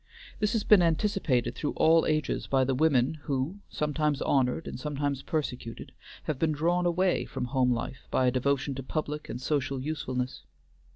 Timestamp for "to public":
8.73-9.29